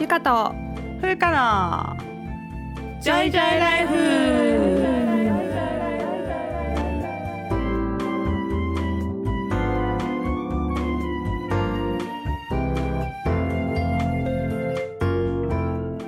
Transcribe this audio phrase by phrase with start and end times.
[0.00, 0.54] ゆかと。
[0.98, 1.94] ふうかな
[3.02, 3.94] ジョイジョイライフ。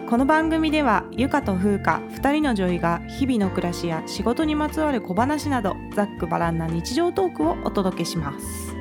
[0.08, 8.71] この番組ではゆかとふうか2人の女医が日々の暮らしや仕事にまつわる小話などざっくばらんな日常トークをお届けします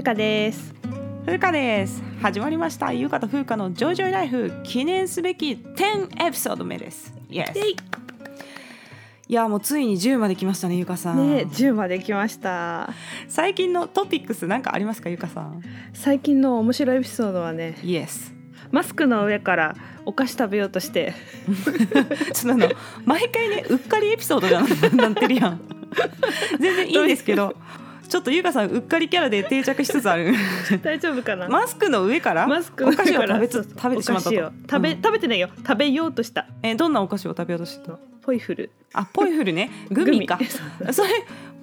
[0.00, 0.74] ゆかです。
[1.26, 2.02] ふうかです。
[2.22, 2.90] 始まりました。
[2.90, 4.50] ゆかとふうかのジョイジョイライフ。
[4.64, 7.12] 記念すべき10エピソード目です。
[7.28, 7.76] イエスイ。
[9.28, 12.88] いやもうついに10まで来ましたねゆかさん、ね10まで来ました。
[13.28, 15.62] 最近のトピックスなんかありますかゆかさん？
[15.92, 18.32] 最近の面白いエピソードはねイエス
[18.70, 19.76] マスクの上から
[20.06, 21.12] お菓子食べようとして。
[22.32, 22.70] ちょっとあの
[23.04, 25.60] 毎回ねうっかりエピソードじゃななってるやん。
[26.58, 27.54] 全然いいんですけど
[28.10, 30.34] ちょっとゆかさんうっかりキャラで定着しつつある。
[30.82, 31.48] 大丈夫かな？
[31.48, 32.46] マスクの上から？
[32.46, 33.72] マスクのお菓子を上から食べつそうそう。
[33.80, 34.30] 食べてしまったと。
[34.30, 34.52] お菓子を。
[34.68, 35.02] 食べ、うん。
[35.02, 35.48] 食べてないよ。
[35.56, 36.46] 食べようとした。
[36.62, 37.96] えどんなお菓子を食べようとしてた？
[38.22, 38.70] ポイフル。
[38.92, 39.70] あポイフルね。
[39.90, 40.38] グミか。
[40.92, 41.10] それ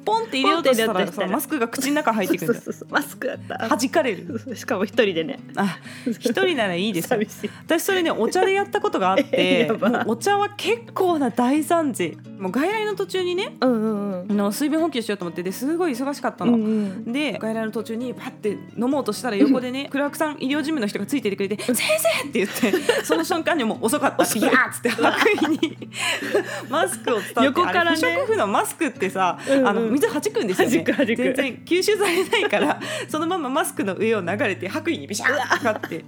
[0.06, 1.12] ポンって入れようとしたらら。
[1.12, 2.62] そのマスクが口の中入ってくる。
[2.90, 3.68] マスクだった。
[3.68, 4.56] 弾かれる。
[4.56, 5.40] しかも一人でね。
[5.58, 7.06] あ一人ならいいです。
[7.06, 7.50] よ寂しい。
[7.66, 9.70] 私それねお茶でやったことがあって
[10.08, 16.58] お茶は結構な大惨事もう外来の途中にねうんうんうんあの水分補給しようと思ってですごい忙しかったうんの。
[16.58, 25.78] うんで外来の途中にパッて飲もうとしたら横でねクラークさん医療事務の人がついててくれて「先生!」って言って その瞬間にもう遅かったし「やー!」っつって白衣に
[26.70, 36.06] マスクを伝って横からね不織布のマスクってさ、うんうんあの水弾くんですよね弾く弾く全然吸収されないからそのままマスクの上を流れて白衣にビシャーってかかって。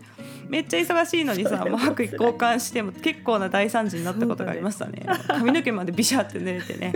[0.50, 5.06] めっちゃ忙しいのにさもう白衣交換しても結構な大惨事になったことがありましたね。
[5.28, 6.91] 髪の毛までビシャって濡れてね。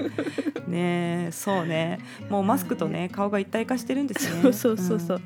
[0.68, 2.00] ねえそうね。
[2.30, 4.42] もうマスクとね顔が一体化してるんですね。
[4.42, 5.22] そうそうそうそう、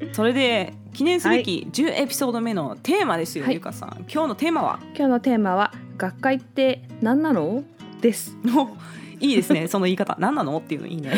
[0.00, 0.12] うん。
[0.12, 3.54] それで記念すべき10エピソード目のテーマですよ、はい。
[3.54, 4.04] ゆかさん。
[4.12, 4.80] 今日のテーマは？
[4.96, 7.62] 今日のテーマは学会って何なの？
[8.00, 8.36] です。
[8.46, 8.76] お
[9.20, 9.68] いいですね。
[9.68, 10.16] その言い方。
[10.18, 10.58] 何なの？
[10.58, 11.12] っていうのいいね。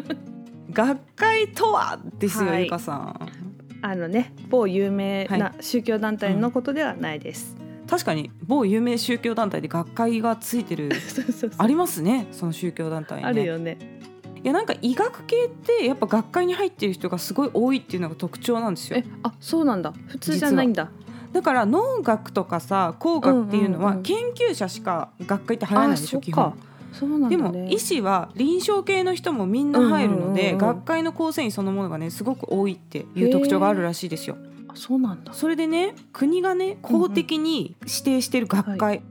[0.72, 1.98] 学会とは？
[2.18, 2.64] ですよ、はい。
[2.64, 3.49] ゆかさん
[3.82, 7.56] あのね某有名はな宗教団体のことではないです、
[7.88, 10.90] 確かに某有名宗教団体で学会がついてる
[11.58, 14.00] ありますねその宗教団体、ね、あるよね。
[14.42, 18.96] いやなんか医学系ってやっぱ学会に入ってる人がすごい多いっていうのが特徴なんですよ。
[18.96, 19.92] えあそうなんだ。
[20.06, 20.90] 普通じゃないんだ。
[21.32, 26.24] だから農学とかさ工学っていうのうんうんうんは研究者しか学会って入らないでしょ、あそっか。
[26.24, 26.42] 基本。
[26.42, 30.58] そうなんだ、ね、でも医師は臨床系の人もみんな入るので、うんうんうんうん。
[30.58, 34.36] 学会の構成員そのものがねすごく多いっていう特徴があるらしいですよ。
[34.68, 35.32] あそうなんだ。
[35.32, 39.02] それでね国がね公的に指定してる学会、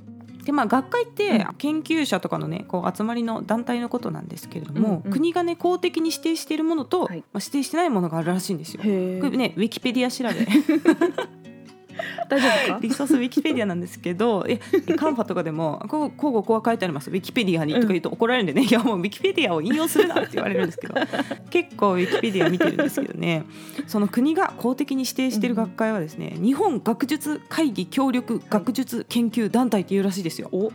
[0.46, 1.54] でまあ学会ってうん。
[1.58, 5.12] 研究者とかのねこう集まりの団体のことなんですけれども、うんうん。
[5.12, 7.20] 国がね公的に指定しているものと、はい。
[7.20, 8.82] まあ、指定してないものがあるらしいんですよ。
[8.82, 8.92] これ
[9.38, 10.46] ねウィキペディア調べ
[12.30, 12.80] 大丈夫か？
[12.82, 14.58] リソースウィキペディアなんですけどえ
[14.96, 17.10] カンファとかでもこうこうこう書いてあります。
[17.10, 20.96] ウィキペディアにとか言うと怒られるんでね、 いやもうウィキペディアを引用するなって言われるんですけど
[21.50, 23.44] 結構ウィキペディア見てるんですけどね。
[23.88, 30.50] その国が公的に指定している学会はですね、日本学術会議協力学術研究団体っていうらしいですよ。
[30.52, 30.72] お？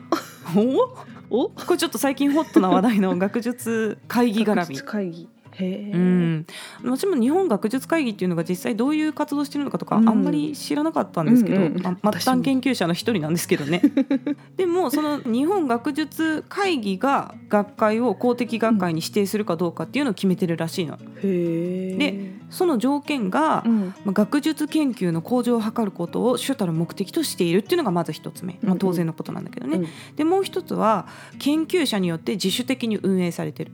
[1.31, 1.45] お？
[1.45, 1.49] お？
[1.51, 4.79] これちょっと最近ホットな話題の学術会議絡み。
[4.81, 5.29] 会議
[5.61, 5.65] う
[5.99, 6.47] ん、
[6.85, 10.05] 私も日本学術会議っていうのが実際どういう活動してるのかとかあうん。
[10.05, 13.83] んまり知らなかったんですけど、うんうん末端研究者の一人なんですけどね。
[14.57, 20.99] でもその日本学術会議が学会を公的学会に指定するかどうかっていうのを決めてるらしいの。
[21.23, 23.95] でその条件が、うん。
[24.05, 29.87] まあ学術研究の向上を図ることを主たる目的としているっていうのがまず一つ目、まあ、当然のことなんだけどね、うん。
[30.17, 31.07] でもう一つは
[31.39, 33.73] 研究者によって自主的に運営されてる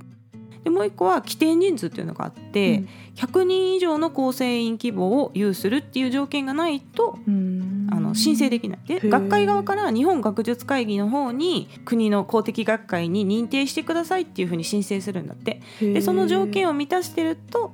[0.64, 2.84] でもう一個は規定人数っていうのがあって、
[3.16, 7.88] 100人以上の構成員規模を有するっていう条件がないとうん。
[7.92, 8.78] あの申請できない。
[8.86, 15.60] で学会側から日本学術会議の方に国の公的学会に認定してくださいっていうふうに申請するんだって。
[15.80, 17.72] でその条件をを満たしてると、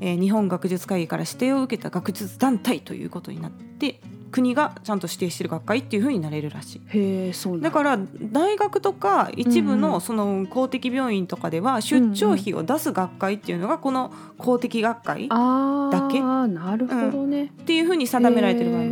[0.00, 4.00] えー日本学術会議から指定を受けた学術団体ということになって
[4.30, 6.80] 国がちゃんと指定してる学会っていうふうになれるらしい。
[6.88, 7.70] へえそうだ。
[7.70, 9.80] から大学とか一部うんうん。
[9.80, 16.20] のその公的病院とかでは出張費を出す学会っていうのがこの公的学会だけ。
[16.20, 18.82] あなるほどね、ていうふうに定められてる場合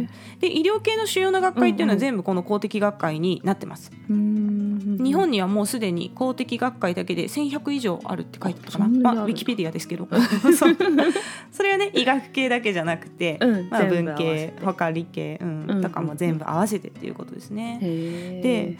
[0.40, 3.90] で医療系の主要な学会っていうのはうんうん全部この公的学会になってます。
[4.08, 9.14] うん日本にはもうすでに公的学会だけで1100以上あるって書いてたかな。
[9.14, 10.08] まあ、ウィキペディアですけど。
[11.52, 17.78] それはね医学系だけじゃなくて、うんまあ、文系他理系、うんうんとかも全部合わせてっていうことですね。
[17.82, 18.76] で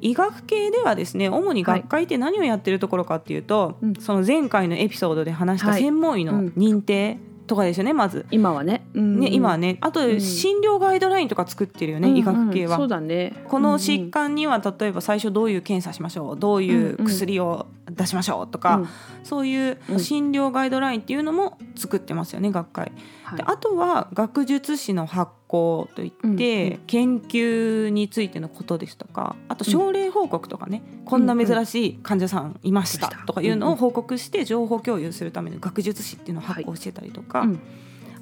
[0.00, 3.94] 医学系ではですね主に学会って何をやってるところかっていうと、うん。
[3.94, 6.48] その前回のエピソードで話したはい専門医のうん。
[6.56, 8.26] 認定とかですよねまず。
[8.30, 9.78] 今はね,、うんね、今はね。
[9.80, 10.20] あとうん。
[10.20, 12.76] 診療ガイドラインとか作ってるよね、医学系は。
[12.76, 12.88] そう。
[12.88, 13.32] だね。
[13.48, 18.88] この疾患には例えば最初どういう検査しましょうどういう薬を出しましょうとか、うん。
[19.22, 20.00] そういううん。
[20.00, 22.92] 診療ガイドラインっていうのも作ってますよね学会。
[23.24, 23.38] はい。
[23.38, 26.78] であとは学術誌の発行といって、うんうん。
[26.86, 33.26] 研究についてのことですとかあと症例報告とかね、こんな珍しい患者さんいましたうんうん。
[33.26, 37.60] とかいうのを報告して情報共有するための学術誌っていうのを発行してたりとか、うん。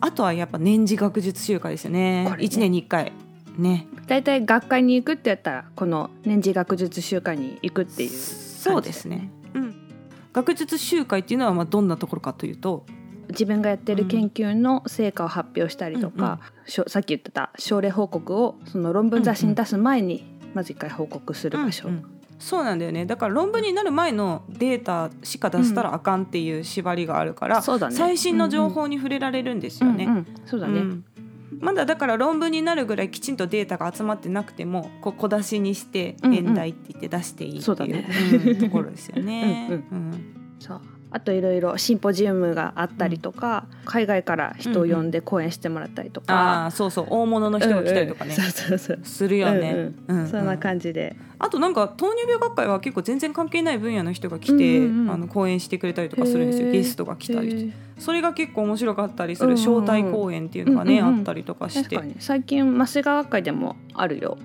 [0.00, 2.24] あとはやっぱ年次学術集会ですよね。
[2.24, 2.30] ね。
[2.30, 3.12] 1年に1回
[3.56, 3.86] ね。
[4.06, 9.41] 大体学会に行くってやったらこの年次学術集会に行くっていうそうですね、うん、
[10.32, 12.86] 学術集会っていうのはまあどんなところかというと
[13.28, 20.24] 自分がやってる研究の成果を発表したりとか、しょさっき言ってた症例報告をその論文雑誌に出す前に
[20.54, 22.04] まず一回報告する場所、うんうん。
[22.38, 23.06] そうなんだよね。
[23.06, 27.96] だから論文になる前のデータしか出したらあかんっていう縛りがあるから、そうだね。
[27.96, 30.04] 最新の情報に触れられるんですよね。
[30.04, 30.26] うんうん。
[30.44, 31.04] そうだね、うん
[31.60, 36.36] まだだから論文になるぐらいきちんとデータが集まってなくてもこう小出しにしてうんうん。
[36.48, 39.66] 演題って言って出していいっていう,、ところですよね。
[39.90, 39.98] うん。
[39.98, 40.24] うん。
[40.58, 40.80] そう
[41.14, 47.06] あといろいろシンポジウムがあったりとか、海外から人を呼んで講演してもらったりとあか、あそうそう。
[47.10, 48.50] 大物の人が来たりとかね、うんうん。
[48.50, 48.98] そうそうそう。
[49.04, 49.92] するよね。
[50.08, 50.28] うんうん。
[50.28, 55.10] そんな感じで、あとなんか糖尿病学会は結構全然関係ない分野の人が来て、うんうんうん。
[55.10, 56.72] あの講演してくれたりとかするんですよ。
[56.72, 59.64] ゲストが来たりそれが結構面白かったりすうんうんうん。
[59.64, 61.18] る招待講演っていうのがね、うんうんうん。
[61.18, 62.00] あったりとかして。
[62.18, 64.38] 最近麻酔科学会でもあるよ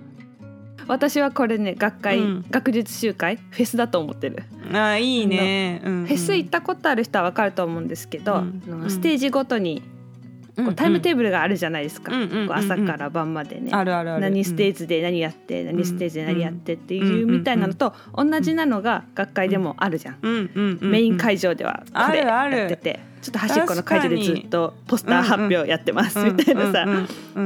[0.87, 2.45] 私はこれね学会、うん。
[2.49, 5.93] 学術集会フェスだと思ってる、あーいいね、うん。
[5.99, 6.05] うん。
[6.05, 8.89] フェス行ったことある人は分かると思うんですけど、うん。
[8.89, 9.83] ステージごとに
[10.57, 14.21] こうタイムテーブルがあるじゃないですか、うんこう朝から晩までね、あるあるある。
[14.21, 26.85] 何ステージ、ジで何やって、何ステージで何やってってうんいうみたいなのと同じなのが学会でもあるじゃん、メイン会場ではこれやっててちょっと端っこの会場でずっとポスター発表やってますみたいなさ、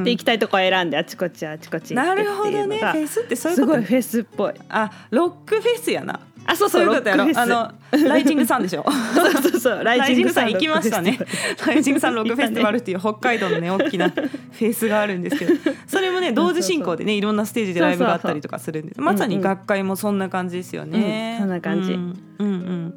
[0.03, 2.77] で行きたいとこ選んであちこちあちこちなるほどね。
[2.77, 4.53] フェスってそういうすことごいフェスっぽい。
[4.69, 7.25] あロックフェスやなあそうそうそういうことやろ。
[7.25, 8.85] ロックフェスあのライジングさんでしょ。
[9.13, 11.11] そうそうそうラライジングさん行きましたね。
[11.11, 11.67] ロックフェス。
[11.67, 15.53] ライジングさんロックフェスティバルっていう北海道のね大きなフェスがあるんですけど、
[15.87, 19.01] それもね同時進行でねいろんなステージでライブがあったりとかするんです。
[19.01, 21.37] まさに学会もそんな感じですよね。
[21.41, 21.93] うんそんな感じ。
[21.93, 22.47] うんうん。
[22.47, 22.93] うん。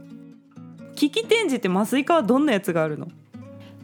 [0.94, 3.08] 危機展示って麻酔科はどんなやつがあるの？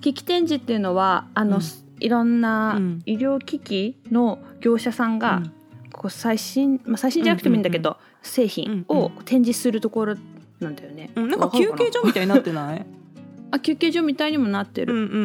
[0.01, 1.63] 機器展示っていうのはあの、うん。
[1.99, 3.03] いろんなうん。
[3.05, 5.53] 医療機器の業者さんが、うん
[6.01, 10.15] こう最新、まあ、最新じゃなくてもいいんだけど、製品を展示するところ
[10.59, 11.11] なんだよね。
[11.15, 12.87] うん、なんか休憩所みたいになってない？
[13.53, 14.95] あ休憩所みたいにもなってる。
[14.95, 15.17] うんうんう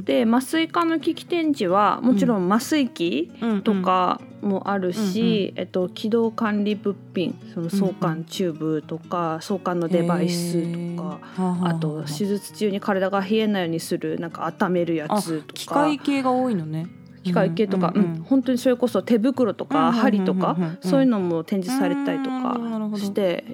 [0.00, 3.50] んで麻酔科の機器展示はもちろん麻酔器うん。
[3.50, 11.18] うんとかもあるし、えっと、軌道管理物品その相関チューブとか、相関のデバイスとか、
[11.62, 16.86] あと手術中に体が冷えないようにするなんか温めるやつとか機械系が多いのね。
[17.22, 22.98] 機械系とか、うんうん本当にそれこそ手袋とうんうんうんうんか針とか、うんそういうのも展示されたりとかど。
[22.98, 23.44] して、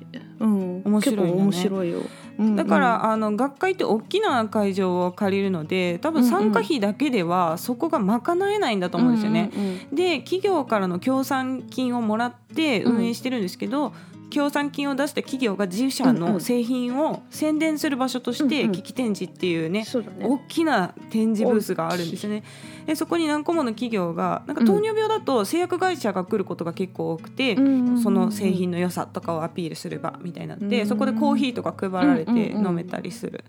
[0.40, 1.32] うん、面白いよね。
[1.32, 1.98] 結構面白いよ。
[2.38, 2.56] うんうん。
[2.56, 9.50] だから、あの学会って大きな会場を借りるので多分参加費だけではそこが賄えないんだと思うんですよね。
[9.54, 9.94] うんうんうん。
[9.94, 13.92] で企業からの協賛金をもらって運営してるんですけど、
[14.31, 20.26] 協賛金を出した企業が自社うんうんの製品を宣伝する場所としうんうんて危機展示っていうね、そうだね。
[20.26, 22.42] 大きな展示ブースがあるんですよね。
[22.87, 33.45] でそこに何個もの企業がなんか糖尿病だと製薬会社が来ることが結構多くて、うんうんうんその製品の良さとかをアピールする場みたいになって、うんそこでコーヒーとか配られてうんうんうん飲めたりする。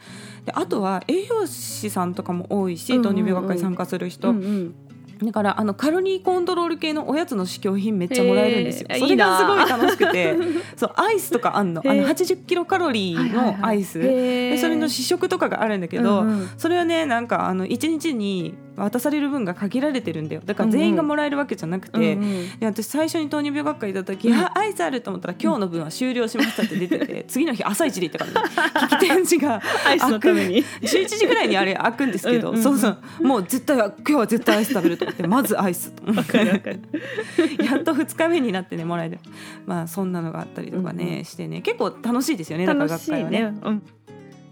[0.45, 4.75] であとは栄養士さんとかも多いしうんうんうん糖尿病学会参加する人、うんうん
[5.23, 8.87] だからあのカロリーコントロール系のおやつの試供品めっちゃもらえるんですよ。
[8.97, 10.35] それがすごい楽しくて。
[10.75, 11.81] そうアイスとかあんの。
[11.83, 14.57] あのへー80キロカロリーのアイス、はいはいはい。
[14.59, 16.49] それの試食とかがあるんだけど、うんうん。
[16.57, 20.41] それはねなんかあの1日に渡される分が限られてるんだよ。
[20.45, 21.97] だから全員がもらえるわけじゃなくて。
[21.97, 22.59] うんうん。
[22.59, 28.87] で私最初に糖尿病学会行った時、あアイスあると思ったら今日の分は終了しましたって出てて 次の日朝一で行ったからね。
[28.89, 30.63] 危機展示が アイスのために。
[30.81, 32.59] 11時ぐらいにあれ開くんですけどうんうん。
[32.59, 32.97] うんそうそう。
[33.21, 35.91] もう絶対今日は絶対アイス食べると思って まずアイス。
[35.91, 36.37] と思って。
[36.37, 36.55] や
[37.77, 39.19] っと2日目になってねもらえる。
[39.65, 41.25] まあそんなのがあったりとかね、うんうん。
[41.25, 41.61] してね。
[41.61, 43.53] 結構楽しいですよねだから学会はねね。
[43.63, 43.83] うん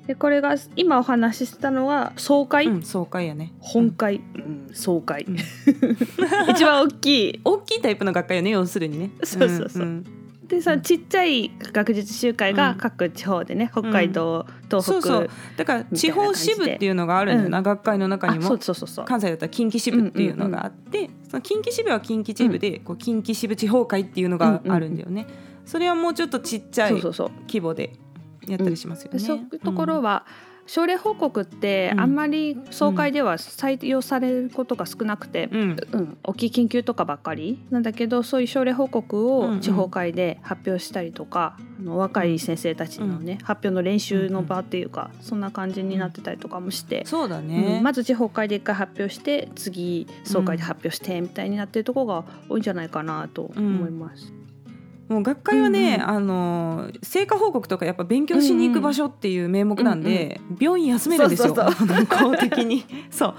[0.07, 3.53] でこれが今お話ししたのは総会、うん、総会やね。
[3.59, 4.69] 本会、うん。
[4.73, 5.37] 総会、うん。
[6.49, 7.41] 一番大きい。
[7.43, 9.09] 大きいタイプの学会よね要するにね。
[9.23, 10.05] そうそうそうん
[10.47, 14.93] でさちっちゃい学術集会が各地方でね、北海道、東北。
[14.93, 15.29] そうそう。
[15.57, 18.45] だから地方支部っていうのがあるんだよな、学会の中にも。
[18.45, 19.05] あそうそうそうそう。
[19.05, 25.25] 関西だったら近畿支部っていうのがあって、その近畿支部は近畿支部で、こう近畿支部地方会っていうのがあるんだよね。
[25.65, 27.31] それはもうちょっとちっちゃいそうそうそう。
[27.47, 27.93] 規模で
[28.47, 29.19] やったりしますよね。
[29.19, 30.25] そういうところは、
[30.67, 37.59] 症例報告ってあんまり総会では採用されることが少なくて、うん、うん、大きい研究とかばっかり。
[37.69, 47.79] なんだけどそういう症例報告を地方会で発表したりとか、あの若い先生たちのね、発表の練習の場っていうか、そんな感じになってたりとかもして、そうだうね。
[47.79, 47.83] ん。
[47.83, 54.33] まず地方会で一回発表して次総会で発表してみたいになってるところが多いんじゃないかなと思います。
[55.07, 56.09] もう学会はね、うんうん。
[56.09, 61.55] あの成果報告とかやっぱ勉強しに行く場所っていう名目なんで、病院休めるんですよ。
[61.55, 62.85] 公的に。
[63.11, 63.35] そう。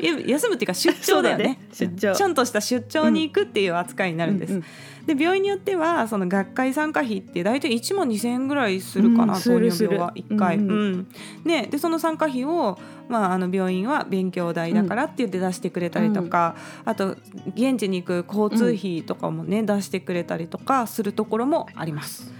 [0.00, 1.44] 休むっていうか出張だよね。
[1.44, 1.58] ね。
[1.72, 2.14] 出張。
[2.14, 4.52] ちゃんとした出張に行くっていう扱いになるんです。
[4.52, 4.64] うんうん
[5.08, 10.58] で病院によってはその学会参加費って大体1万2,000円ぐらいするかな、うん糖尿病は1回。
[10.58, 11.06] うんうんうん
[11.44, 17.16] ね、でその参加費を、まあ、あの病院は勉強代だからって言って出してくれたりとか、あと
[17.54, 22.30] 現地に行く交通費とかもね、出してくれたりとかするところもあります。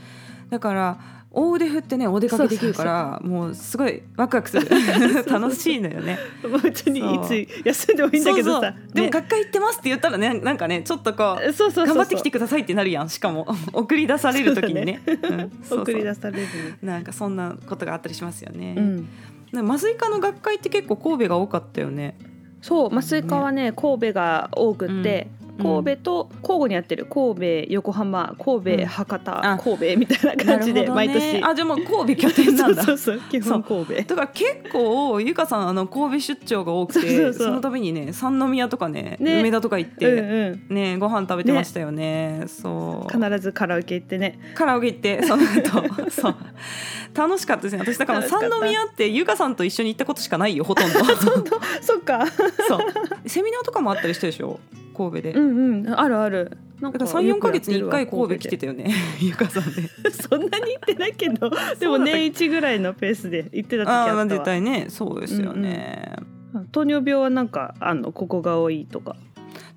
[0.50, 0.98] だから
[1.30, 4.66] 大腕振ってねお出かけできるからもうすごいワクワクする。
[5.28, 6.18] 楽しいのよね。
[6.62, 8.68] 別にいつ休んでもいいんだけどさ。
[8.68, 8.94] そうそう。
[8.94, 13.10] でもね学会行ってますって言ったらねなんかねちょっとこう頑張ってきてくださいってなるやん。
[13.10, 15.02] しかも 送り出される時にね。
[15.06, 15.16] うん。
[15.16, 15.80] そうそう。
[15.82, 16.42] 送り出される。
[16.42, 16.48] ね
[16.82, 19.08] なんかそんなことがあったりしますよね、うん。
[19.52, 22.16] で麻酔科の学会って結構神戸が多かったよね。
[22.62, 28.86] そう麻酔科はね神戸が多くって、うん神戸と交互にやってる神戸横浜神戸、うん。
[28.86, 29.58] 博多あ。
[29.58, 31.14] 神戸みたいな感じで、毎ね。
[31.14, 31.44] 年。
[31.44, 32.82] あじゃあもう神戸拠点なんだ。
[32.84, 33.94] そうそうそう基本神戸。
[33.94, 39.40] だから結構ゆかさんあの神戸出張が多くてそのためにね三宮とかねね。
[39.40, 40.74] 梅田とか行っうんて、うん。
[40.74, 42.44] ねご飯食べてましたよね。
[42.46, 43.12] そう。
[43.22, 44.38] 必ずカラオケ行ってね。
[44.54, 45.82] カラオケ行ってその後。
[46.10, 46.34] そう。
[47.14, 47.78] 楽しかったですね。
[47.80, 50.98] 私だから三宮ってゆかさんと一緒に行ったことしかないよほとんど。
[51.80, 52.26] そっか。
[52.68, 52.78] そう。
[53.26, 54.60] セミナーとかもあったりしたでしょ？
[54.98, 55.94] 神戸で、うんうん。
[55.94, 56.58] あるある。
[56.80, 59.82] なんだから三四ヶ月に一回神戸来てたよね ゆかさんで。
[60.10, 61.50] そんなに行ってないけど。
[61.78, 64.26] でも年一ぐらいのペースで行ってた時あああったわ。
[64.26, 64.86] 絶対ね。
[64.88, 66.16] そうですよね、
[66.72, 69.16] 糖尿病はなんかあんのここが多いとか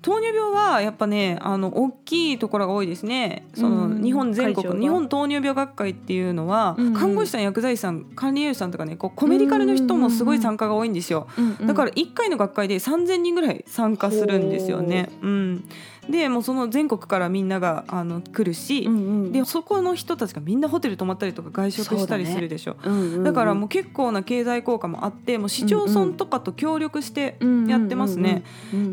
[0.02, 3.46] 糖尿病はやっぱねあの大きいところが多いですね。
[3.54, 4.02] その、うん。
[4.02, 6.94] 日本全国日本糖尿病学会っていうのは、うんうん。
[6.94, 11.28] 看護師さん薬剤師さん管理栄養士さんとかねこうコメディカルの人もすごい参加が多いんですよ、
[11.64, 15.08] だから1回の学会で3,000人ぐらい参加するんですよね。
[15.22, 15.64] うん、
[16.08, 22.76] でもうその全国からみんながあの来るし、うんうんでそこの人たちがみんなホテル泊まったりとか外食したりするでしょ。
[22.84, 28.42] うんうんうんだからもう結構な経済効果もあってもう市町村とかと協力してやってますね。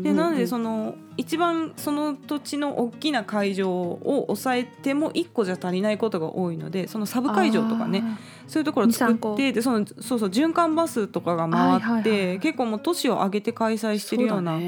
[0.02, 8.02] でなのでその一番その土地の大きな会場を抑えても1個じゃ足りないことが多いのでそのサブ会場とかね
[8.46, 14.58] そういうところを作2 3個ってでそのそうそう循環バスとかが回って、はいはいはい結構もう都市を挙げて開催してるような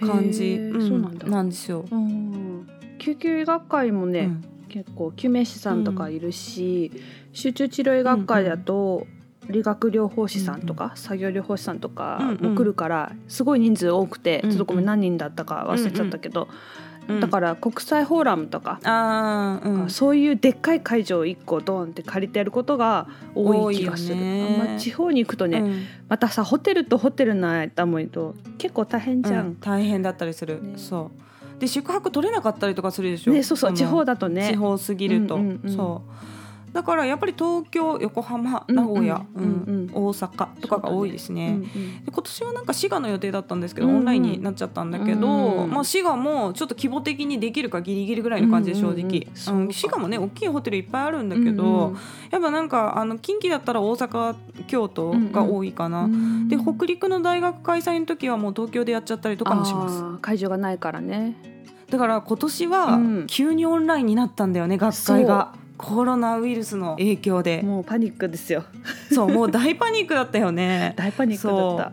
[0.00, 1.26] 感じ、なんだ。
[1.26, 1.84] なんですよ。
[1.90, 2.68] うん。
[2.98, 4.44] 救急医学会もね、うん。
[4.68, 6.92] 結構救命士さんとかいるし、
[7.32, 9.06] 集中治療医学会だと、
[9.48, 16.85] 理学療法士さんとか、作業療法士さんとかも来るから、すごい人数多くて、ちょっとごめん何人だったか忘れちゃったけど、うん
[17.20, 19.90] だから国際フォーラムとか、あーうん。
[19.90, 24.16] そういうでっかい会場1個ドンって借りてやることが多い気がする。
[24.16, 24.58] ね。
[24.60, 25.84] あんま地方に行くとね、うん。
[26.08, 29.46] またさホテルとホテルの間もいると結構大変じゃん。
[29.46, 30.74] うん大変だったりする、ね。
[30.76, 31.10] そ
[31.56, 31.60] う。
[31.60, 33.32] で宿泊取れなかったりとかするでしょ？
[33.32, 34.48] ね、そうそうの地方だとね。
[34.50, 35.74] 地方すぎると、うんうんうん。
[35.74, 36.35] そう
[36.76, 39.50] だからやっぱり東京横浜うんうん名古屋、うんうん。
[39.50, 41.48] うん大阪とかが多いですね。
[41.48, 43.98] うんうんで今年はなんか滋賀の予定だったんですけど、うんうん。
[44.00, 51.96] オンラインになっちゃったんだけど、うんまあ、滋賀もちょっと規模的にできるかギリギリぐらいの感じで正直、うんうん滋賀もね大きいホテルいっぱいあるんだけど、うんうん。
[52.30, 54.34] やっぱなんかあの近畿だったら大阪
[54.66, 56.04] 京都が多いかな。
[56.04, 60.20] うんで北陸の大学開催の時はもう東京でやっちゃったりとかもします。
[60.20, 61.56] 会場がないからね。
[61.90, 63.24] だから今年はうん。
[63.26, 67.62] 急にオンラインになったんだよね、学会がコロナウイルスの影響で。
[67.62, 68.64] もうパニックですよ。
[69.12, 70.94] そうもう大パニックだったよね。
[70.98, 71.92] 大パニックだっ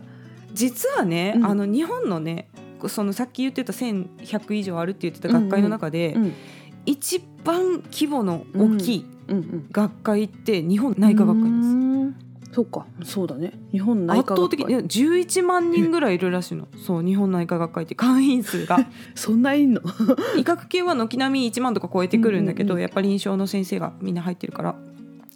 [0.52, 1.46] 実はね、うん。
[1.46, 2.48] あの日本のね
[2.86, 6.32] そのさっき言ってた1100以上あるって言ってた学会の中で、うん。
[6.86, 9.36] 一番規模の大きいうん。
[9.36, 9.66] うん。
[9.70, 11.94] 学会って日本内科学会です、うん
[12.54, 12.86] そうか。
[13.02, 13.52] そうだね。
[13.72, 14.58] 日本内圧倒科学会。
[14.58, 16.68] 的に11万人ぐらいいるらしいの。
[16.78, 18.78] そう日本内科学会って会員数が。
[19.16, 19.80] そんないんの？
[20.38, 22.82] 医学系は軒並み1万とか超えてくるんだけど、うんうんうん。
[22.82, 24.76] やっぱり臨床の先生がみんな入ってるから。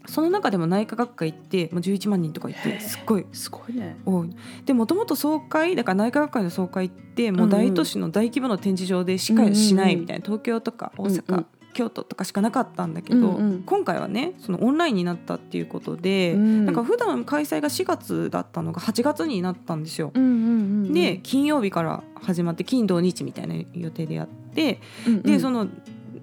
[0.06, 3.26] その中でも内科学会ってもう11万人とかいてすっごい。
[3.32, 3.98] すごいね。
[4.06, 4.30] 多い。
[4.64, 13.62] でもともと総会だから内科学会の総会ってもう大都市の大規模の展示場でしかしないみたいな、東京とか大阪、うんうん京都とかしかなかったんだけど、うんうん。
[13.64, 20.10] 今回はねそのオンラインになったっていうことで、うんなんか普段開催が4月だったのが8月になったんですよ。
[20.14, 20.34] うんうんう
[20.90, 25.22] んで金曜日から始まって金土日みたいな予定でやって、うんうん。
[25.22, 25.68] でその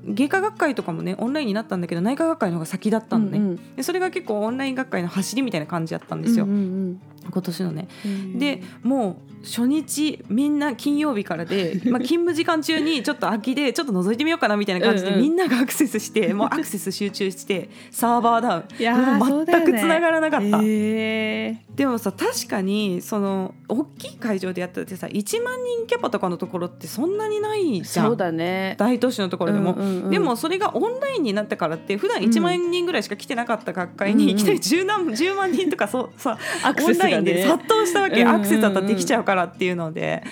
[0.07, 3.75] 外科学会とかもねオンラインになったんだけど内科学会の方が先だったのね、うんうん。
[3.75, 7.87] でそれが結構オンライン学会の走りみたいな感じだったんですよ、うんうん今年のね。
[8.05, 8.39] うん。
[8.39, 15.21] でもう初日みんな金曜日からで、 まあ、勤務時間中にちょっと空きでちょっと覗いてみようかなみたいな感じでうんうん。
[15.21, 18.63] みんながアクセスしてもうアクセス集中してサーバーダウン。
[18.79, 28.05] いやーもそう全く繋がらなかった、へでもさ確かにその大きい会場でやったってさ1万人キャパとかのところってそんなにないーじゃん。
[28.07, 28.75] そうだね。
[28.77, 38.35] 大都市のところでも、うんうんうんでもそれがオンラインになったからって普段1万人ぐらいしか来てなかった学会うんうんにいきなり10何10万人とかそうさアクオンラインで殺到したわけ、うんうん。
[38.35, 40.23] うんアクセスだったらできちゃうからっていうので。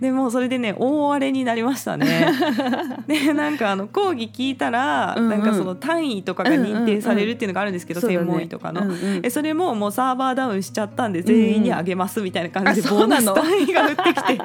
[0.00, 2.26] でもうそれでね大荒れになりましたね。
[3.06, 5.30] でなんかあの講義聞いたら、うんうん。
[5.30, 8.24] なんかその単位とかが認定されるっていうのがあるんですけど、そうだね。
[8.24, 8.82] 専門医とかの。
[8.82, 13.00] うんうそれももうサーバーダウンしちゃったんで全員にあげますみたいな感じでうんうん。
[13.00, 13.48] ボーナスあそうなの？
[13.48, 14.38] 単位が降ってきて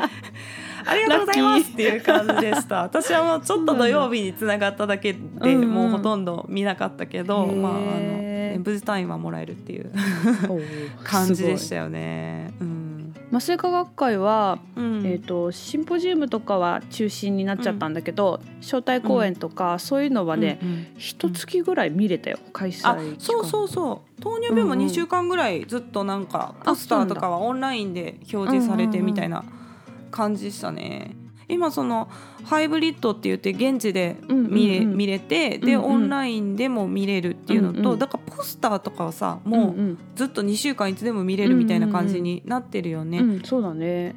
[0.85, 2.83] ありがとうございますっていう感じでした。
[2.83, 5.69] 私はもうちょっと土曜日につながっただけでうんうん。
[5.69, 9.91] もうほとんど見なかったけど、まああのね無事単位はもらえるっていう
[11.03, 12.53] 感じでしすたよね。
[12.59, 13.13] うん。
[13.31, 15.05] 麻酔科学会は、うん。
[15.05, 20.87] えー、とシンポジウムとかは中心になっちゃったんだけど、招待公演とか、そういうのはねうんうん。
[20.97, 23.15] 一、月ぐらい見れたよ開催あ期間。
[23.19, 24.21] そうそうそう。
[24.21, 29.43] 糖尿病もうんうん2週間ぐらいずっとなんかあポスターとかはオンラインで表示されてみたいな
[30.15, 31.15] 感じでしたね。
[31.47, 32.07] 今その
[32.45, 43.21] ハイブリッドって言って現地で見れ,、見れてで、オンラインでも見れるっていうのと、だからポスターとかはさうんもうずっと2週間いつでも見れるみたいな感じになってるよね。
[43.43, 44.15] そうだね。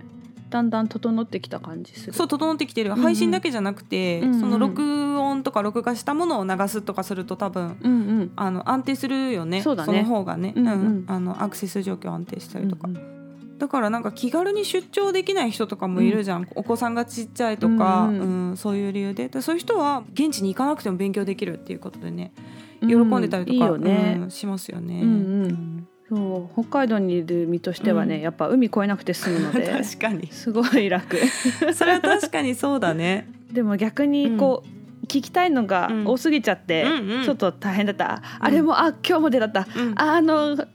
[0.49, 2.13] だんだん整ってきた感じする。
[2.15, 2.95] そう整ってきてる。
[2.95, 8.33] 配信だけじゃなくて、その録音とか録画したものを流すとかすると多分うんうん。
[8.37, 9.61] あの安定するよね。
[9.61, 10.01] そうだね。
[10.01, 11.05] の方がね、うんうん。
[11.07, 13.18] あのアクセス状況安定したりとか、うん
[13.59, 18.53] だからなんか気軽に出張できない人とかもいるじゃん、お子さんがちっちゃいとか、ううん。
[18.53, 19.29] んそういう理由で。
[19.29, 22.33] でそういう人は現地に行かなくても勉強できるっていうことでね
[22.81, 25.03] うん喜んでたりとか、うんしますよね。
[25.03, 25.89] うんうん。
[26.09, 26.65] そう。
[26.65, 28.23] 北海道にいる身としてはね、うん。
[28.23, 30.29] やっぱ海越えなくて済むので 確かに。
[30.31, 31.17] すごい楽。
[31.75, 33.29] それは確かにそうだね。
[33.53, 34.78] でも逆にこう、
[35.09, 37.25] 聞きたいのが多すぎちゃって、うんうん。
[37.25, 39.95] ちょっと大変だった、あれもあ今日も出だった、うん。
[39.97, 40.69] ああの発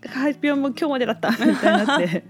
[0.44, 1.30] 表も今日も出だった。
[1.46, 2.24] みたいになって。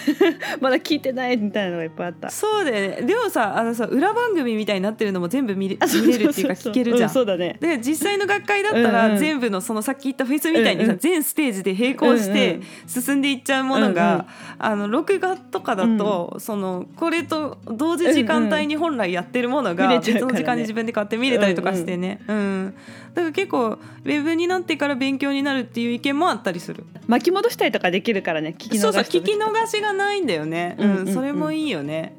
[0.60, 2.30] まだ聞いてないみたいなのがいっぱいあった。
[2.30, 3.02] そうだよね。
[3.02, 7.10] でもさあのさ裏番組みたいになってるのも全部見れ見れるっていうか聞けるじゃん。
[7.10, 7.56] そうだね。
[7.60, 8.92] で実際の学会だったうんうん。
[8.92, 10.98] ら全部のそのさっき言ったフェスみたいにさうんうん。
[10.98, 13.94] 全ステージで並行してうん進んでいっちゃうものうんうん。
[13.94, 14.26] が
[14.58, 22.20] あの録画とかだとそのこれと同時時間帯に本来やってるもの見が別の時間に自分で買って見れたりとかしてね。
[22.28, 22.74] うん。
[23.14, 26.84] だから結構ウェブになってから勉強になるっていう意見もあったりする。
[27.06, 30.76] 巻き戻したりとかできるからね聞き逃そうそう聞き逃しがないんだよね。
[30.78, 30.96] ううんうん。
[30.98, 32.16] うんんそれもいいよね。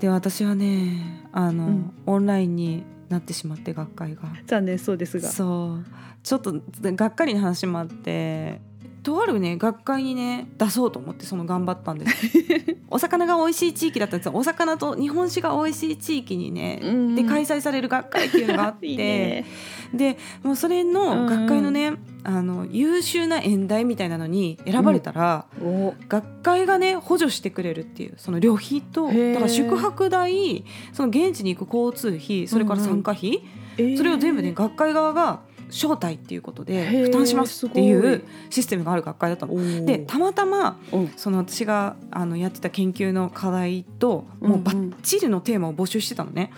[0.00, 1.92] で私はねあのうん。
[2.06, 4.22] オンラインになってしまって学会が。
[4.46, 5.28] 残念そうですが。
[5.28, 5.84] そう。
[6.22, 8.60] ちょっとがっかりな話もあって
[9.02, 12.26] とあるね学会にね出そうと思ってその頑張ったんです
[12.92, 14.32] お魚が美味しい地域だったんですよ。
[14.34, 18.86] お魚と日本酒が美味しい地域にね、うんで開催される学会っていうのがあって。
[18.96, 19.46] ね。
[19.94, 25.94] でもうそれの学会のね、あの優秀な演題みたいなのに選ばれたら、お。
[26.08, 33.42] 学会がね補助してくれるっていうその旅費とだから宿泊代その現地に行く交通費それから参加費、
[33.78, 33.96] えー。
[33.96, 35.40] それを全部ね学会側が
[35.72, 39.86] 招待っていうことで負担しますっていうシステムがある学会だったの。
[39.86, 41.08] でたまたまうん。
[41.16, 46.52] その私があのやってた研究の課題ともうバッチリのテーマを募集してたのね。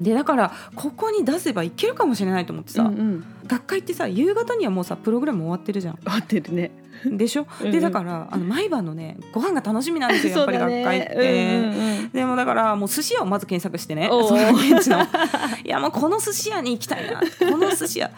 [0.00, 3.24] でだからここに出せばいけるかもしれないと思ってさ、うんうん。
[3.46, 5.98] 学会ってさ夕方にはもうさプログラム終わってるじゃん。
[6.04, 6.70] 合ってるね
[7.16, 7.72] でしょ、うんうん。
[7.72, 11.14] でだからあの毎晩のねご飯が楽しみなんですよやっぱり学会って。
[11.14, 12.10] うんうんうん。
[12.10, 14.08] でもだからもう寿司屋をまず検索してね。
[14.10, 15.00] その現地の。
[15.64, 17.20] いやもうこの寿司屋に行きたいな。
[17.20, 18.10] この寿司屋。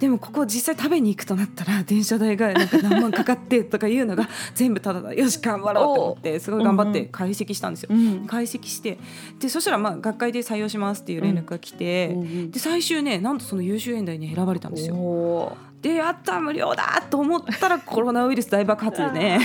[0.00, 7.90] でもここ実際食べに行くとなったら電車代がなんか何万かかってとかいうのが全部ただだよし頑張ろうと思ってすごい頑張って解析したんですよ。
[7.92, 8.26] うん。
[8.26, 8.98] 解析して。
[9.38, 12.50] でそしたらまあ学会で採用しますっていう連絡が来て、うんうん。
[12.50, 15.54] で最終ねなんとその優秀演題に選ばれたんですよ。
[15.80, 19.40] でやった無料だと思ったらコロナウイルス大爆発でね。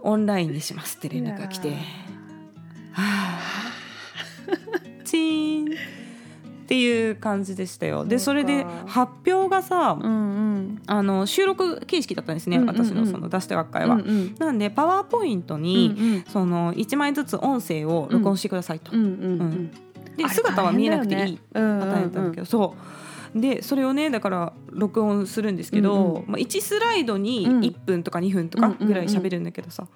[0.00, 1.70] オンラインにしますって連絡が来て。
[1.70, 1.76] は
[2.96, 3.40] あ。
[5.04, 5.66] チーン。
[6.64, 8.04] っていう感じでしたよ。
[8.06, 10.82] でそれで発表がさ、うんうん。
[10.86, 12.76] あの収録形式だったんですね、うんうんうん。
[12.76, 13.96] 私のその出した学会は。
[13.96, 14.34] うんうん。
[14.38, 18.92] なんでパワーポイントうんに、その1枚ずつ音声を録音してくださいと。
[18.92, 19.70] うんうんうん
[20.16, 23.03] で姿は見えなくていいパパターンやったんだけど、そう
[23.34, 26.24] でそれをねだから録音するんですけど、うんうん。
[26.28, 27.60] まあ、1スライドにうん。
[27.60, 29.86] 1分とか2分とかぐらい喋るんだけどさ、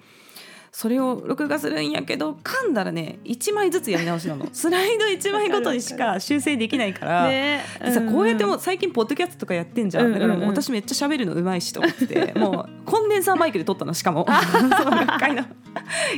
[0.79, 4.47] それを録画するんやけど噛んだらね1枚ずつやり直しなの。
[4.53, 7.65] スライド1枚ごとにしか修正できないから、ね。
[7.83, 10.13] でさこうやってもう最近ポッドキャストとかやってんじゃん、うんうん。
[10.13, 12.07] うんだからもう私めっちゃ喋るのうまいしと思って。
[12.07, 14.25] て もうコンデンサーマイクで撮ったのしかも。
[14.81, 15.43] その学会の。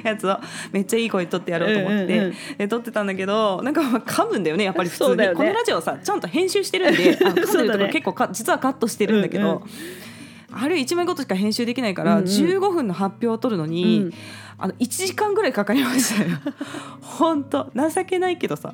[0.04, 0.39] やつを
[0.71, 2.34] めっちゃいい声で撮ってやろうと思って、うんうんうん。
[2.60, 5.32] で撮ってたんだけどなんかまあ噛むんだよねやっぱり普通に、ね。
[5.36, 9.43] このラジオさちゃんと編集してるんで噛んでるとこ結構か実はカットしてるんだけど。
[9.43, 10.11] うんうん
[10.52, 12.26] あれ1枚ごとしか編集できないから、うんうん。
[12.26, 14.14] 15分の発表を取るのに、うん。
[14.58, 16.38] あの1時間ぐらいかかりましたよ。
[17.02, 18.74] 本当情けないけどさ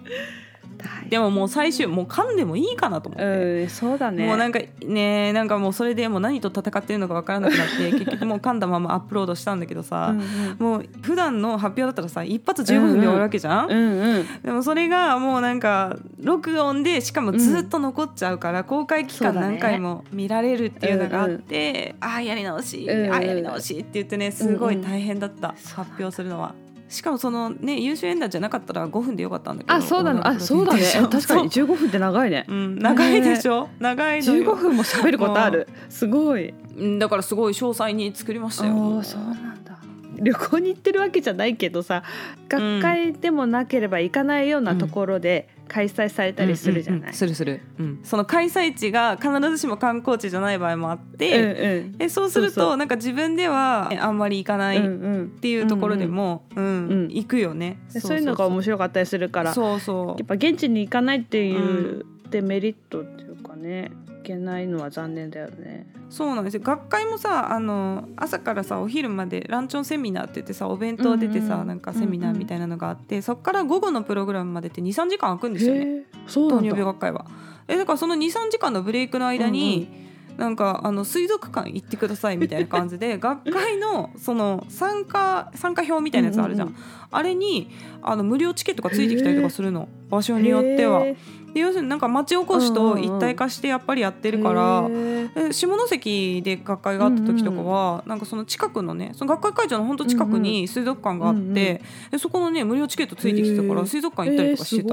[1.10, 4.26] でももう最終もう噛んでもいいかなと思って、うんそうだね。
[4.26, 10.58] もうなんかねなんかもうそれでもう何と戦ってるのか分からなくなって 結局もう噛んだままアップロードしたんだけどさ、うんうん。
[10.60, 14.26] もう普段の発表だったらさ一発15分で終わるわけじゃん、うんうん。
[14.44, 26.54] でもそれがもうなんか録音でしかもずっと残っちゃうから、公開期間何回も見られるっていうのがあって、ああやり直し、うんうんああやり直しって言ってねすごい大変だった、発表するのは。
[26.89, 30.21] しかもそのね優秀演談じゃなかったら5分でよかったんだけどあそうだね。
[30.23, 30.82] あそうだね。
[31.12, 31.50] 確かに。
[31.50, 32.45] 15分って長いね。
[32.47, 33.69] そううん、長いでしょ？
[33.80, 34.54] 長いのよ。
[34.54, 35.67] 15分も喋ることある。
[35.89, 36.54] すごい。
[36.78, 37.00] うん。
[37.00, 38.73] だからすごい詳細に作りましたよ。
[38.97, 39.78] ああそうなんだ。
[40.19, 42.02] 旅行に行ってるわけじゃないけどさ
[42.50, 47.14] 学会でもなければ行かないようなところで開催されたりするじゃない、うんうんうん。
[47.14, 51.98] するする、うん、その開催地が必ずしも観光地じゃない場合もあって、うんうん。
[51.98, 55.30] でそうするとなんか自分ではあんまり行かないっうんうん。
[55.30, 56.66] ていうところでも、うん。
[56.66, 57.80] うん行くよね。
[57.94, 59.54] でそういうのが面白かったりするから。
[59.54, 60.08] そうそう。
[60.20, 63.92] やっぱ現地に行かないっていうデメリットっていうかね。
[64.07, 65.88] 行けないのは残念だよね。
[66.10, 66.62] そうなんですよ。
[66.63, 76.04] 学会もさあの朝からさお昼までランチョンセミナーって言ってさお弁当出てさ、うんうんなんかセミナーみたいなのがあって、そっから午後のプログラムまでって23時間空くんですよね。
[76.28, 77.26] 糖尿病学会は。
[77.68, 79.90] えだからその23時間のブレイクの間に、
[80.38, 87.69] なんかあの水族館行ってくださいみたいな感じで 学会のその参加参加表みたいなやつあるじゃん,、うんうんあれに
[88.02, 89.88] あの無料チケットがついてきたりとかするの。
[90.10, 91.06] 場所によっては。
[91.06, 91.15] へ
[91.54, 94.88] で要するになんか町おこしと一体化してやっぱりやってえるから。
[94.89, 101.54] へえで下関で学会があった時とかは、なんかその近くのねその学会会場の本当近くに水族館があって、うんうん。
[101.54, 101.82] で
[102.17, 104.84] そこのね無料チケットついてきてたから水族館行ったりとかして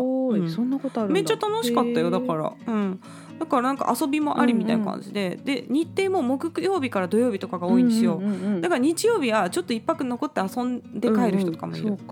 [0.90, 2.52] た、めっちゃ楽しかったよだかへら。
[2.66, 3.00] うん
[3.38, 8.60] だからなんか遊びもありみたいな感じで、で日程も木曜日から土曜日とかがえ多いんですよ、うんうんうんうん。
[8.60, 12.04] だから日曜日はちょっと一泊残って遊んで帰る人とかもいる、うんうんそ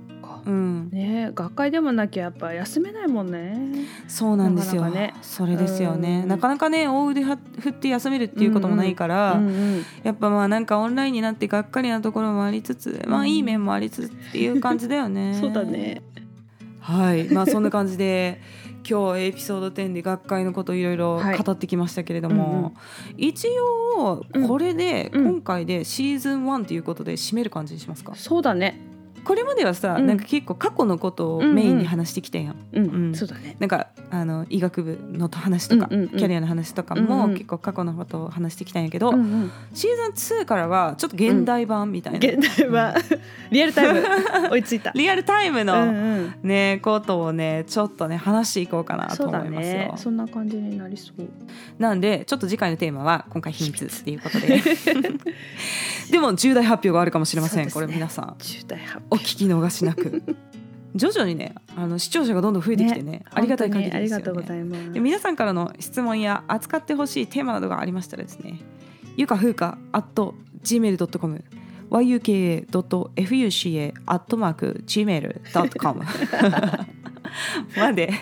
[0.47, 0.91] うん。
[0.91, 3.87] ねえ学会でもなきゃやっぱ休めないもんね。
[4.09, 4.89] そうなんですよ。
[4.89, 5.15] ね。
[5.23, 6.29] それですよね、うん。
[6.29, 15.37] なかなかね大腕は振って休めるっていうこともないから、うんうんやっぱまあなんかオンラインになってがっかりなところもありつつまあいい面もありつつっていう感じだよね。
[15.41, 16.03] そうだね。
[16.81, 17.29] はい。
[17.33, 18.41] まあそんな感じで
[18.89, 21.39] 今日エピソード10で学会のこといろいろはい。
[21.39, 22.39] 語ってきましたけれどうんうん。
[22.39, 22.75] も、
[23.17, 23.49] 一
[23.99, 25.29] 応これでうん。
[25.33, 28.92] 今回でシーズン1ということで締める感じにしますか、そうだね。
[29.25, 30.07] これまではさ、うん。
[30.07, 33.15] なんか結構過去のことをメインに話してきたやん、うん、うん。
[33.15, 33.57] そうだね。
[33.59, 36.09] なんかあの医学部の話とか、うんうんうん。
[36.11, 39.53] キャリアの話とかうんうんも結構過去のことを話してきたんやけど、うんうん。
[39.75, 42.95] シーズン2からはちょっと現代版みたいな、現代は
[43.51, 44.03] リアルタイム。
[44.51, 44.93] 追いついた。
[44.95, 46.35] リアルタイムの、うんうん。
[46.43, 49.73] ねことをねちょっとね話していこうかなとそうだ思いますよ。
[49.75, 49.93] ね。
[49.97, 51.23] そんな感じになりそう。
[51.79, 54.63] なんでちょっと次回のテーマは今回秘密っていうことで。
[56.11, 57.95] でも重大発表があるかもしれません、こそうですね。
[57.95, 58.37] れ皆さん。
[58.39, 60.23] 重大発お聞き逃しなく
[60.97, 64.61] 徐々にねあの視聴者がどんどん増えてきてねありがたい限りですよありがとうござね。
[64.61, 64.93] います。
[64.93, 68.59] で皆さんからの質問や扱ってほしいテーマなどがありましたらですね
[69.19, 71.45] ゆかふうか at gmail.com
[71.91, 76.05] yuka.fuca at mark gmail.com
[77.77, 78.13] まで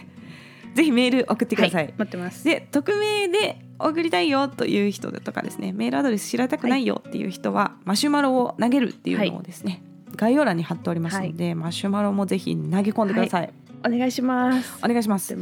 [0.75, 2.43] ぜひメール送ってください、はい待ってます。
[2.45, 9.83] で匿名で送りたいよという人とかですねメールアドレス知られたくないよっていう人は、マシュマロを投げるっていうのをですね、
[10.21, 13.51] 概要欄に貼っておりますので、マシュマロもぜひ投げ込んでください、
[13.83, 14.79] お願いします。
[14.85, 15.35] お願いします。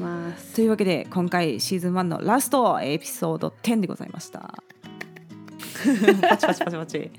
[0.55, 4.55] というわけで今回シーズン1のラストエピソード10でございました。
[6.29, 7.11] パチパチパチパチ。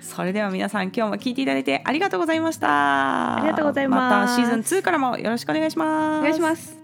[0.00, 3.36] それでは皆さん今日も聞いていただいてありがとうございました。
[3.36, 4.36] ありがとうございます。
[4.36, 6.18] またシーズン2からもよろしくお願いします。
[6.18, 6.76] お願いします。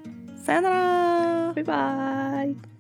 [0.44, 1.52] さよなら。
[1.54, 2.73] バイバイ。